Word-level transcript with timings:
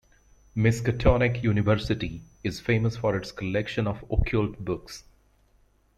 Miskatonic 0.57 1.43
University 1.43 2.23
is 2.43 2.59
famous 2.59 2.97
for 2.97 3.15
its 3.15 3.31
collection 3.31 3.85
of 3.85 4.03
occult 4.09 4.57
books. 4.57 5.03